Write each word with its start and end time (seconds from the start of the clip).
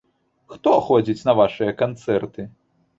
Хто 0.53 0.73
ходзіць 0.89 1.25
на 1.29 1.37
вашыя 1.43 1.79
канцэрты? 1.85 2.53